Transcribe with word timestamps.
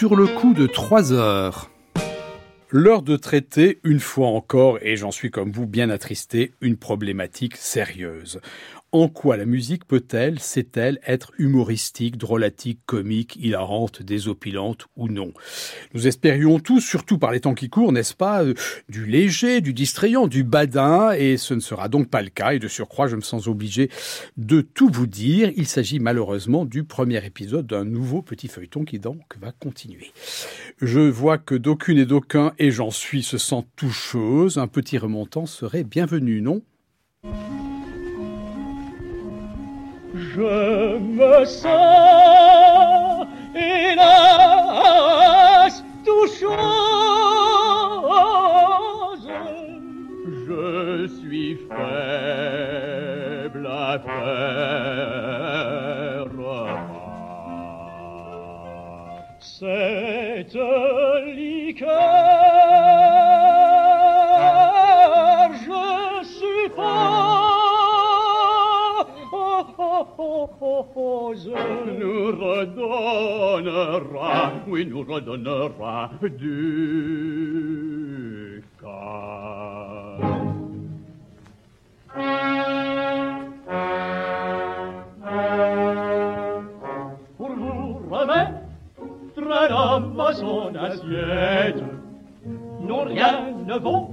sur 0.00 0.16
le 0.16 0.26
coup 0.28 0.54
de 0.54 0.66
3 0.66 1.12
heures. 1.12 1.70
L'heure 2.70 3.02
de 3.02 3.16
traiter, 3.16 3.80
une 3.84 4.00
fois 4.00 4.28
encore, 4.28 4.78
et 4.80 4.96
j'en 4.96 5.10
suis 5.10 5.30
comme 5.30 5.52
vous 5.52 5.66
bien 5.66 5.90
attristé, 5.90 6.54
une 6.62 6.78
problématique 6.78 7.58
sérieuse. 7.58 8.40
En 8.92 9.08
quoi 9.08 9.36
la 9.36 9.44
musique 9.44 9.84
peut-elle, 9.84 10.40
sait-elle, 10.40 10.98
être 11.06 11.30
humoristique, 11.38 12.16
drôlatique, 12.16 12.80
comique, 12.86 13.36
hilarante, 13.36 14.02
désopilante 14.02 14.86
ou 14.96 15.06
non? 15.06 15.32
Nous 15.94 16.08
espérions 16.08 16.58
tous, 16.58 16.80
surtout 16.80 17.16
par 17.16 17.30
les 17.30 17.38
temps 17.38 17.54
qui 17.54 17.68
courent, 17.68 17.92
n'est-ce 17.92 18.14
pas, 18.14 18.42
euh, 18.42 18.54
du 18.88 19.06
léger, 19.06 19.60
du 19.60 19.72
distrayant, 19.72 20.26
du 20.26 20.42
badin, 20.42 21.12
et 21.12 21.36
ce 21.36 21.54
ne 21.54 21.60
sera 21.60 21.88
donc 21.88 22.08
pas 22.08 22.20
le 22.20 22.30
cas, 22.30 22.54
et 22.54 22.58
de 22.58 22.66
surcroît, 22.66 23.06
je 23.06 23.14
me 23.14 23.20
sens 23.20 23.46
obligé 23.46 23.90
de 24.36 24.60
tout 24.60 24.90
vous 24.92 25.06
dire. 25.06 25.52
Il 25.56 25.68
s'agit 25.68 26.00
malheureusement 26.00 26.64
du 26.64 26.82
premier 26.82 27.24
épisode 27.24 27.68
d'un 27.68 27.84
nouveau 27.84 28.22
petit 28.22 28.48
feuilleton 28.48 28.84
qui 28.84 28.98
donc 28.98 29.22
va 29.40 29.52
continuer. 29.52 30.10
Je 30.82 30.98
vois 30.98 31.38
que 31.38 31.54
d'aucune 31.54 31.98
et 31.98 32.06
d'aucun, 32.06 32.54
et 32.58 32.72
j'en 32.72 32.90
suis, 32.90 33.22
se 33.22 33.38
sent 33.38 33.64
toucheuse. 33.76 34.58
Un 34.58 34.66
petit 34.66 34.98
remontant 34.98 35.46
serait 35.46 35.84
bienvenu, 35.84 36.40
non? 36.40 36.62
Je 40.40 40.98
me 40.98 41.44
sens 41.44 43.26
hélas 43.54 44.54
tout 46.04 46.26
chose. 46.40 46.48
Je 50.48 51.06
suis 51.20 51.56
faible 51.68 53.66
à 53.66 53.98
faire 53.98 55.10
cette 59.40 60.56
liqueur. 61.34 62.39
chose 70.94 71.50
nous 71.98 72.26
redonnera, 72.32 73.92
oui, 74.68 74.86
nous 74.86 75.02
redonnera 75.02 76.10
du 76.38 77.70
calme. 78.80 80.50
Pour 87.36 87.50
vous 87.50 87.98
remettre 88.10 88.52
l'homme 89.36 90.20
à 90.20 90.32
son 90.32 90.74
assiette, 90.74 91.82
non 92.80 93.04
rien 93.04 93.52
ne 93.66 93.78
vaut 93.78 94.10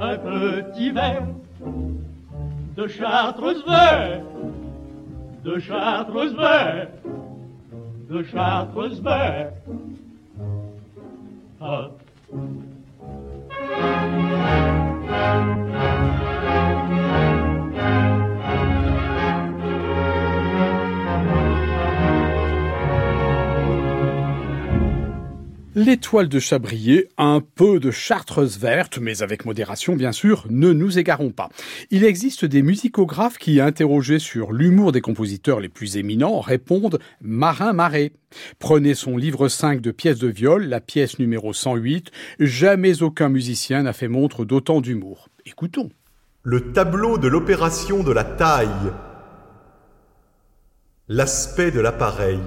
un 0.00 0.16
petit 0.18 0.90
verre 0.90 1.26
de 2.76 2.86
Chartreuse 2.86 3.64
vert. 3.66 4.22
De 5.46 5.60
Chartreuse 5.60 6.34
vert, 6.34 6.90
de 8.08 8.22
Chartreuse 8.24 9.00
vert. 9.00 9.54
Ah. 11.60 11.90
L'étoile 25.78 26.30
de 26.30 26.38
Chabrier, 26.38 27.10
un 27.18 27.42
peu 27.42 27.80
de 27.80 27.90
chartreuse 27.90 28.58
verte, 28.58 28.96
mais 28.98 29.22
avec 29.22 29.44
modération 29.44 29.94
bien 29.94 30.10
sûr, 30.10 30.46
ne 30.48 30.72
nous 30.72 30.98
égarons 30.98 31.32
pas. 31.32 31.50
Il 31.90 32.02
existe 32.02 32.46
des 32.46 32.62
musicographes 32.62 33.36
qui, 33.36 33.60
interrogés 33.60 34.18
sur 34.18 34.52
l'humour 34.52 34.90
des 34.90 35.02
compositeurs 35.02 35.60
les 35.60 35.68
plus 35.68 35.98
éminents, 35.98 36.40
répondent 36.40 36.98
Marin 37.20 37.74
Marais. 37.74 38.12
Prenez 38.58 38.94
son 38.94 39.18
livre 39.18 39.48
5 39.48 39.82
de 39.82 39.90
pièces 39.90 40.18
de 40.18 40.28
viol, 40.28 40.64
la 40.64 40.80
pièce 40.80 41.18
numéro 41.18 41.52
108, 41.52 42.10
jamais 42.40 43.02
aucun 43.02 43.28
musicien 43.28 43.82
n'a 43.82 43.92
fait 43.92 44.08
montre 44.08 44.46
d'autant 44.46 44.80
d'humour. 44.80 45.28
Écoutons. 45.44 45.90
Le 46.42 46.72
tableau 46.72 47.18
de 47.18 47.28
l'opération 47.28 48.02
de 48.02 48.12
la 48.12 48.24
taille. 48.24 48.92
L'aspect 51.08 51.70
de 51.70 51.80
l'appareil. 51.80 52.40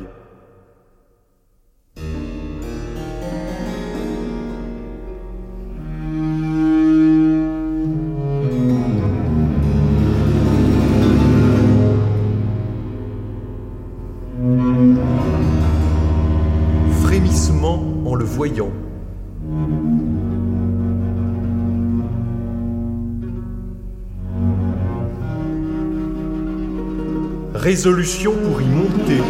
Résolution 27.60 28.34
pour 28.36 28.62
y 28.62 28.66
monter. 28.66 29.22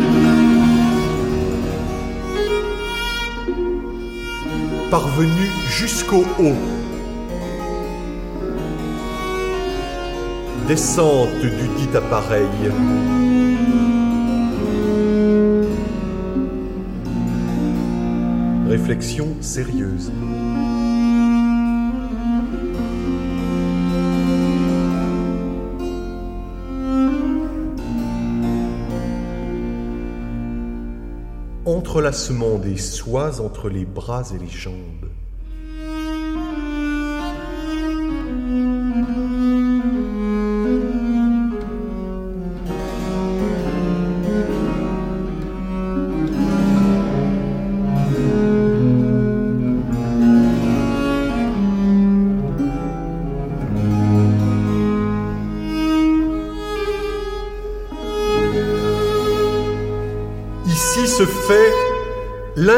Parvenu 4.91 5.50
jusqu'au 5.67 6.23
haut. 6.38 6.53
Descente 10.67 11.41
du 11.41 11.50
dit 11.50 11.97
appareil. 11.97 12.45
Réflexion 18.67 19.29
sérieuse. 19.41 20.11
Entrelacement 31.69 32.57
des 32.57 32.78
soies 32.78 33.40
entre 33.41 33.69
les 33.69 33.85
bras 33.85 34.24
et 34.34 34.40
les 34.40 34.50
jambes. 34.50 35.09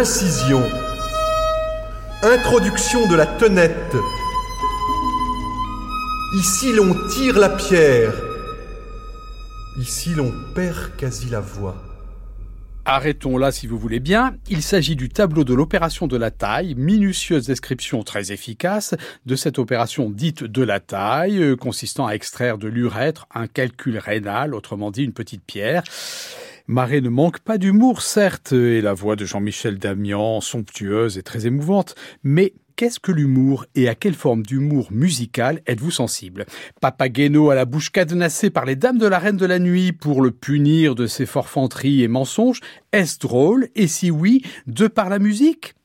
L'incision. 0.01 0.63
Introduction 2.23 3.07
de 3.07 3.15
la 3.15 3.27
tenette. 3.27 3.95
Ici 6.39 6.73
l'on 6.73 6.95
tire 7.07 7.37
la 7.37 7.49
pierre. 7.49 8.11
Ici 9.79 10.15
l'on 10.15 10.33
perd 10.55 10.95
quasi 10.97 11.29
la 11.29 11.39
voix. 11.39 11.75
Arrêtons 12.83 13.37
là 13.37 13.51
si 13.51 13.67
vous 13.67 13.77
voulez 13.77 13.99
bien. 13.99 14.37
Il 14.49 14.63
s'agit 14.63 14.95
du 14.95 15.07
tableau 15.07 15.43
de 15.43 15.53
l'opération 15.53 16.07
de 16.07 16.17
la 16.17 16.31
taille, 16.31 16.73
minutieuse 16.73 17.45
description 17.45 18.01
très 18.01 18.31
efficace 18.31 18.95
de 19.27 19.35
cette 19.35 19.59
opération 19.59 20.09
dite 20.09 20.43
de 20.43 20.63
la 20.63 20.79
taille, 20.79 21.37
euh, 21.37 21.55
consistant 21.55 22.07
à 22.07 22.13
extraire 22.13 22.57
de 22.57 22.67
l'urètre 22.67 23.27
un 23.35 23.45
calcul 23.45 23.99
rénal, 23.99 24.55
autrement 24.55 24.89
dit 24.89 25.03
une 25.03 25.13
petite 25.13 25.43
pierre. 25.45 25.83
Marais 26.67 27.01
ne 27.01 27.09
manque 27.09 27.39
pas 27.39 27.57
d'humour, 27.57 28.01
certes, 28.01 28.53
et 28.53 28.81
la 28.81 28.93
voix 28.93 29.15
de 29.15 29.25
Jean-Michel 29.25 29.77
Damian, 29.77 30.41
somptueuse 30.41 31.17
et 31.17 31.23
très 31.23 31.45
émouvante, 31.45 31.95
mais 32.23 32.53
qu'est-ce 32.75 32.99
que 32.99 33.11
l'humour 33.11 33.65
et 33.75 33.89
à 33.89 33.95
quelle 33.95 34.13
forme 34.13 34.43
d'humour 34.43 34.87
musical 34.91 35.61
êtes-vous 35.67 35.91
sensible? 35.91 36.45
Papageno 36.79 37.49
à 37.49 37.55
la 37.55 37.65
bouche 37.65 37.91
cadenassée 37.91 38.49
par 38.49 38.65
les 38.65 38.75
dames 38.75 38.97
de 38.97 39.07
la 39.07 39.19
reine 39.19 39.37
de 39.37 39.45
la 39.45 39.59
nuit 39.59 39.91
pour 39.91 40.21
le 40.21 40.31
punir 40.31 40.95
de 40.95 41.07
ses 41.07 41.25
forfanteries 41.25 42.03
et 42.03 42.07
mensonges, 42.07 42.61
est-ce 42.91 43.19
drôle? 43.19 43.67
Et 43.75 43.87
si 43.87 44.11
oui, 44.11 44.43
de 44.67 44.87
par 44.87 45.09
la 45.09 45.19
musique? 45.19 45.75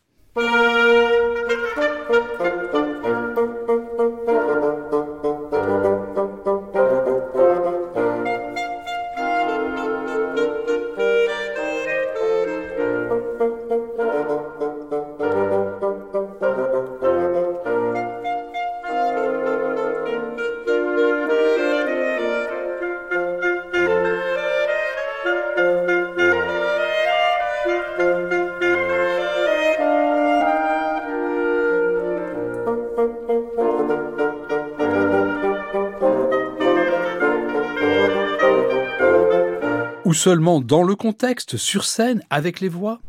Ou 40.07 40.15
seulement 40.15 40.61
dans 40.61 40.85
le 40.85 40.95
contexte, 40.95 41.57
sur 41.57 41.85
scène, 41.85 42.23
avec 42.31 42.61
les 42.61 42.69
voix? 42.69 43.01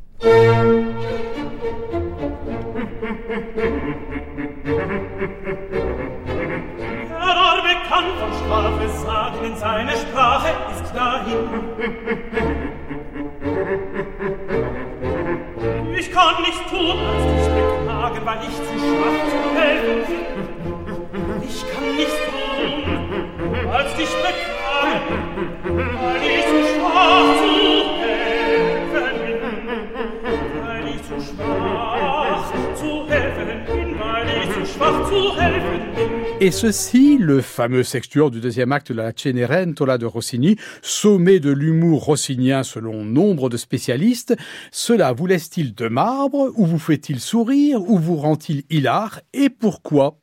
Et 36.39 36.51
ceci, 36.51 37.17
le 37.17 37.41
fameux 37.41 37.81
sextuor 37.81 38.29
du 38.29 38.39
deuxième 38.39 38.71
acte 38.71 38.91
de 38.91 38.97
la 38.97 39.11
Cenerentola 39.15 39.97
de 39.97 40.05
Rossini, 40.05 40.55
sommet 40.83 41.39
de 41.39 41.49
l'humour 41.51 42.05
rossinien 42.05 42.61
selon 42.61 43.03
nombre 43.03 43.49
de 43.49 43.57
spécialistes, 43.57 44.35
cela 44.71 45.13
vous 45.13 45.25
laisse-t-il 45.25 45.73
de 45.73 45.87
marbre, 45.87 46.51
ou 46.55 46.65
vous 46.67 46.77
fait-il 46.77 47.19
sourire, 47.19 47.81
ou 47.81 47.97
vous 47.97 48.17
rend-il 48.17 48.63
hilar, 48.69 49.19
et 49.33 49.49
pourquoi? 49.49 50.19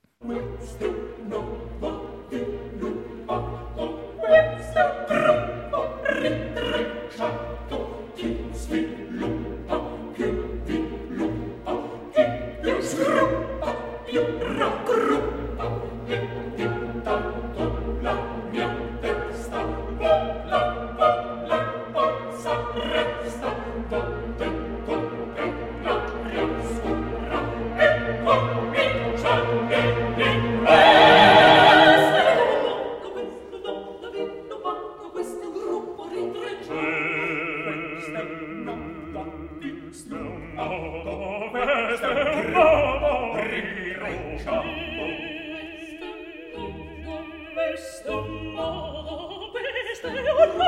questo 47.74 48.22
modo, 48.22 49.50
questo 49.50 50.06
è 50.06 50.20
un 50.30 50.63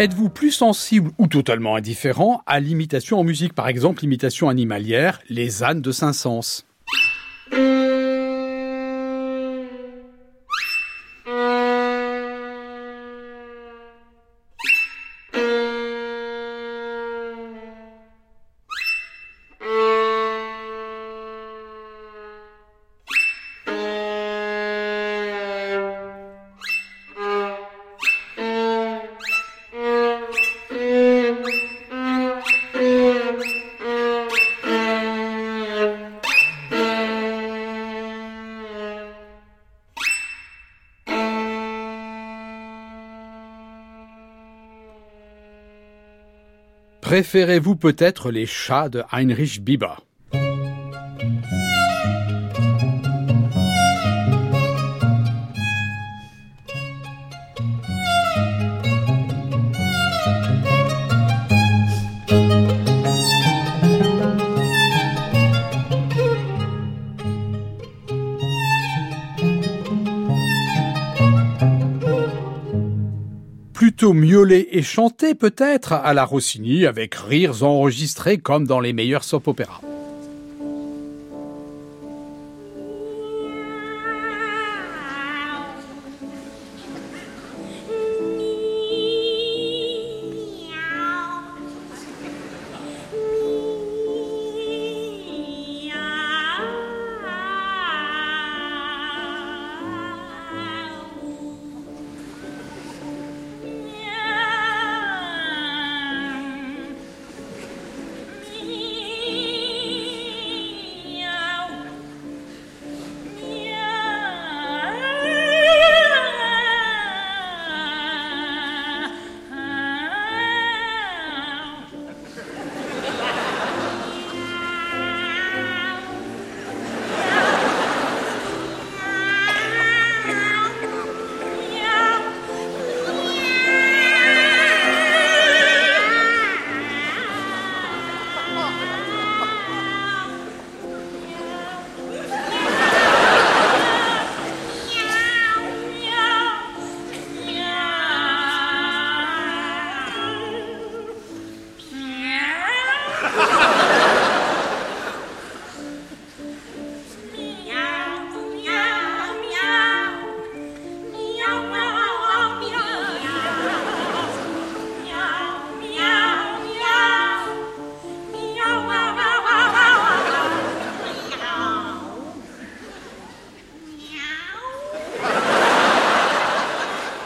Êtes-vous 0.00 0.30
plus 0.30 0.50
sensible 0.50 1.10
ou 1.18 1.26
totalement 1.26 1.76
indifférent 1.76 2.42
à 2.46 2.58
l'imitation 2.58 3.20
en 3.20 3.22
musique, 3.22 3.52
par 3.52 3.68
exemple 3.68 4.00
l'imitation 4.00 4.48
animalière, 4.48 5.20
les 5.28 5.62
ânes 5.62 5.82
de 5.82 5.92
Saint-Saëns? 5.92 6.64
Préférez-vous 47.10 47.74
peut-être 47.74 48.30
les 48.30 48.46
chats 48.46 48.88
de 48.88 49.02
Heinrich 49.10 49.64
Bieber? 49.64 50.00
Plutôt 74.00 74.14
miauler 74.14 74.66
et 74.72 74.80
chanter 74.80 75.34
peut-être 75.34 75.92
à 75.92 76.14
la 76.14 76.24
Rossini 76.24 76.86
avec 76.86 77.14
rires 77.14 77.62
enregistrés 77.62 78.38
comme 78.38 78.66
dans 78.66 78.80
les 78.80 78.94
meilleurs 78.94 79.24
soap-opéras. 79.24 79.82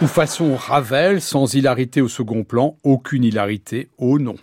Ou 0.04 0.06
façon 0.06 0.54
Ravel, 0.54 1.22
sans 1.22 1.54
hilarité 1.54 2.02
au 2.02 2.08
second 2.08 2.44
plan, 2.44 2.76
aucune 2.82 3.24
hilarité 3.24 3.88
au 3.96 4.18
nom. 4.18 4.36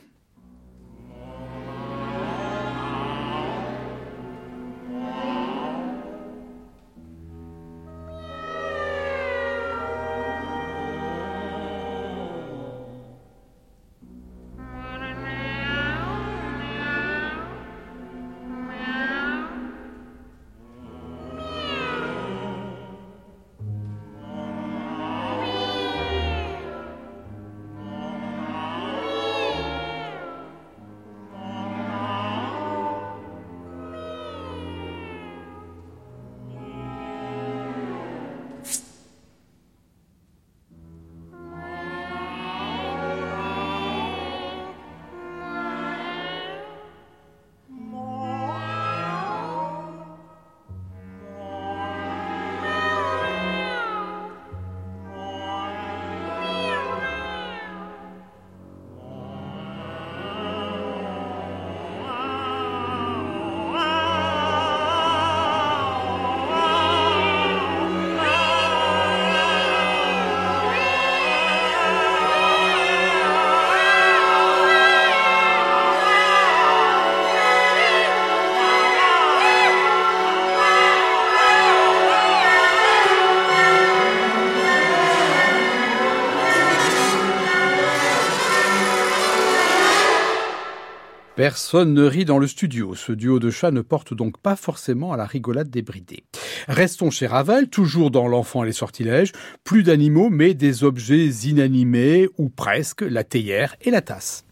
Personne 91.36 91.94
ne 91.94 92.04
rit 92.04 92.26
dans 92.26 92.40
le 92.40 92.48
studio. 92.48 92.94
Ce 92.94 93.14
duo 93.14 93.40
de 93.40 93.50
chats 93.50 93.72
ne 93.72 93.82
porte 93.82 94.14
donc 94.14 94.38
pas 94.38 94.58
forcément 94.58 95.14
à 95.14 95.18
la 95.18 95.26
rigolade 95.26 95.70
débridée. 95.70 96.26
Restons 96.68 97.10
chez 97.10 97.26
Ravel, 97.26 97.70
toujours 97.70 98.12
dans 98.12 98.28
L'enfant 98.28 98.64
et 98.64 98.68
les 98.68 98.74
sortilèges. 98.74 99.32
Plus 99.64 99.84
d'animaux, 99.84 100.30
mais 100.30 100.54
des 100.54 100.84
objets 100.84 101.26
inanimés, 101.26 102.28
ou 102.38 102.50
presque, 102.50 103.02
la 103.02 103.24
théière 103.24 103.76
et 103.82 103.92
la 103.92 104.02
tasse. 104.02 104.46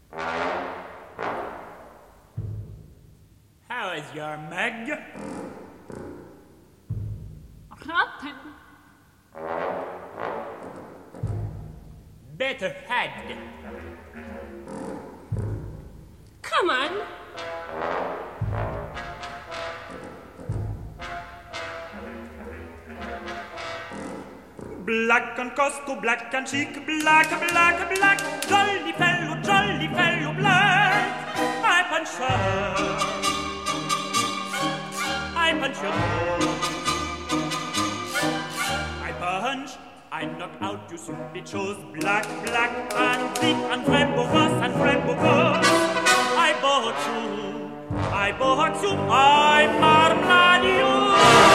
How 3.68 3.94
is 3.94 4.16
your 4.16 4.38
Meg? 4.48 4.98
Rotten. 7.70 8.34
Better 12.38 12.72
head. 12.88 13.36
Come 16.50 16.70
on. 16.70 16.90
Black 24.84 25.38
and 25.38 25.52
costo, 25.54 26.00
black 26.00 26.34
and 26.34 26.48
chic, 26.48 26.84
black, 26.84 27.28
black, 27.28 27.94
black, 27.94 28.18
jolly 28.48 28.92
fellow, 28.92 29.40
jolly 29.42 29.88
fellow, 29.88 30.34
black. 30.34 31.36
I 31.62 31.84
punch 31.88 32.08
her. 32.18 32.38
I 35.36 35.54
punch 35.60 35.76
her. 35.76 35.94
I 39.04 39.12
punch. 39.20 39.70
I 40.12 40.24
knock 40.24 40.50
out, 40.60 40.90
you 40.90 40.98
simply 40.98 41.42
chose 41.42 41.76
black, 41.94 42.26
black, 42.44 42.72
and 42.94 43.38
thick, 43.38 43.54
and 43.54 43.84
framboise, 43.84 44.60
and 44.64 44.74
framboise. 44.74 45.20
I 45.22 45.99
ai 46.50 46.56
bociu, 46.60 47.70
I 48.12 48.32
bociu, 48.32 48.92
ai 49.08 49.68
marnadiu. 49.78 51.49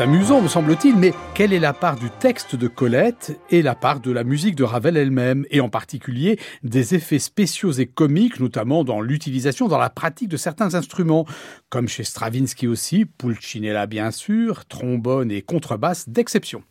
Amusant, 0.00 0.40
me 0.40 0.48
semble-t-il, 0.48 0.96
mais 0.96 1.12
quelle 1.34 1.52
est 1.52 1.58
la 1.58 1.74
part 1.74 1.96
du 1.96 2.08
texte 2.08 2.56
de 2.56 2.66
Colette 2.66 3.38
et 3.50 3.60
la 3.60 3.74
part 3.74 4.00
de 4.00 4.10
la 4.10 4.24
musique 4.24 4.54
de 4.54 4.64
Ravel 4.64 4.96
elle-même, 4.96 5.44
et 5.50 5.60
en 5.60 5.68
particulier 5.68 6.38
des 6.62 6.94
effets 6.94 7.18
spéciaux 7.18 7.72
et 7.72 7.86
comiques, 7.86 8.40
notamment 8.40 8.84
dans 8.84 9.02
l'utilisation, 9.02 9.68
dans 9.68 9.78
la 9.78 9.90
pratique 9.90 10.28
de 10.28 10.38
certains 10.38 10.74
instruments, 10.74 11.26
comme 11.68 11.88
chez 11.88 12.04
Stravinsky 12.04 12.66
aussi, 12.66 13.04
Pulcinella 13.04 13.86
bien 13.86 14.10
sûr, 14.10 14.64
trombone 14.64 15.30
et 15.30 15.42
contrebasse 15.42 16.08
d'exception. 16.08 16.62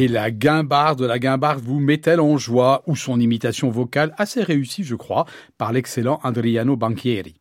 Et 0.00 0.08
la 0.08 0.30
guimbarde, 0.30 1.02
la 1.02 1.18
guimbarde 1.18 1.62
vous 1.62 1.78
met-elle 1.78 2.20
en 2.20 2.38
joie 2.38 2.82
ou 2.86 2.96
son 2.96 3.20
imitation 3.20 3.68
vocale 3.68 4.14
assez 4.16 4.42
réussie, 4.42 4.82
je 4.82 4.94
crois, 4.94 5.26
par 5.58 5.74
l'excellent 5.74 6.20
Adriano 6.22 6.74
Banchieri. 6.74 7.39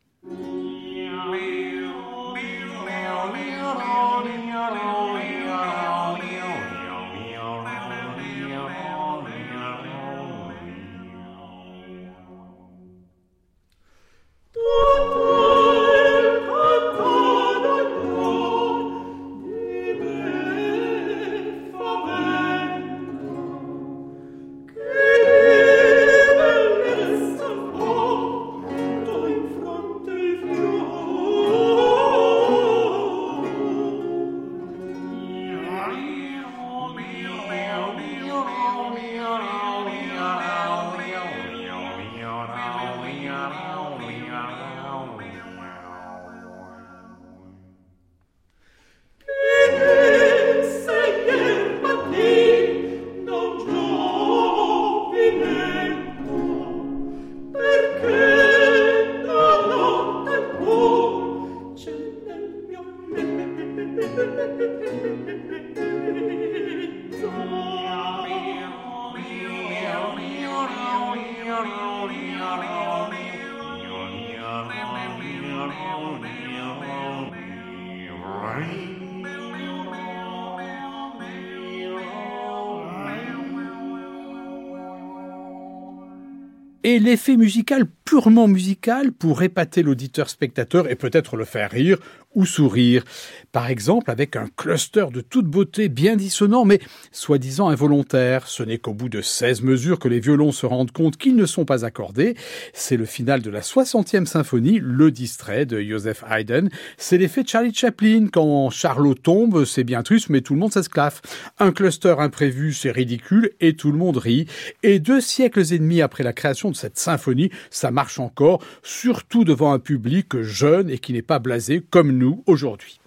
Et 86.90 86.98
l'effet 86.98 87.38
musical 87.38 87.84
purement 88.04 88.48
musical 88.48 89.12
pour 89.12 89.44
épater 89.44 89.84
l'auditeur 89.84 90.28
spectateur 90.28 90.90
et 90.90 90.96
peut-être 90.96 91.38
le 91.38 91.46
faire 91.46 91.70
rire 91.70 92.00
ou 92.36 92.46
sourire. 92.46 93.04
Par 93.52 93.68
exemple, 93.68 94.12
avec 94.12 94.36
un 94.36 94.48
cluster 94.56 95.08
de 95.12 95.22
toute 95.22 95.48
beauté 95.48 95.90
bien 95.90 96.16
dissonant, 96.16 96.66
mais 96.66 96.80
soi-disant 97.12 97.70
involontaire. 97.70 98.48
Ce 98.48 98.62
n'est 98.62 98.78
qu'au 98.78 98.94
bout 98.94 99.10
de 99.10 99.22
16 99.22 99.64
mesures 99.64 99.98
que 99.98 100.08
les 100.08 100.20
violons 100.20 100.52
se 100.52 100.66
rendent 100.66 100.92
compte 100.92 101.18
qu'ils 101.18 101.36
ne 101.36 101.48
sont 101.48 101.66
pas 101.66 101.86
accordés. 101.86 102.36
C'est 102.74 102.98
le 102.98 103.06
final 103.06 103.42
de 103.42 103.50
la 103.50 103.62
60e 103.62 104.26
symphonie, 104.26 104.80
Le 104.82 105.10
distrait 105.10 105.66
de 105.66 105.82
Joseph 105.82 106.24
Haydn. 106.30 106.70
C'est 106.98 107.18
l'effet 107.18 107.44
Charlie 107.46 107.74
Chaplin. 107.74 108.28
Quand 108.32 108.70
Charlot 108.70 109.16
tombe, 109.16 109.66
c'est 109.66 109.84
bien 109.84 110.04
triste, 110.04 110.30
mais 110.30 110.42
tout 110.42 110.54
le 110.54 110.60
monde 110.60 110.74
s'esclaffe. 110.74 111.22
Un 111.58 111.72
cluster 111.72 112.16
imprévu, 112.20 112.74
c'est 112.74 112.92
ridicule, 112.92 113.52
et 113.60 113.74
tout 113.74 113.92
le 113.92 113.98
monde 113.98 114.18
rit. 114.18 114.46
Et 114.84 115.00
deux 115.00 115.22
siècles 115.22 115.74
et 115.74 115.80
demi 115.80 116.02
après 116.02 116.24
la 116.24 116.34
création 116.34 116.70
de 116.70 116.76
cette 116.76 117.00
symphonie, 117.00 117.50
ça 117.72 117.90
marche 117.90 118.20
encore, 118.20 118.64
surtout 118.84 119.44
devant 119.44 119.74
un 119.74 119.80
public 119.80 120.42
jeune 120.42 120.92
et 120.92 121.00
qui 121.00 121.14
n'est 121.14 121.24
pas 121.24 121.40
blasé 121.40 121.82
comme 121.90 122.19
nous 122.20 122.44
aujourd'hui. 122.46 123.00